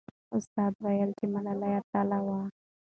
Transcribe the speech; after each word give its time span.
استاد 0.37 0.73
وویل 0.77 1.11
چې 1.17 1.25
ملالۍ 1.33 1.73
اتله 1.79 2.19
وه. 2.25 2.39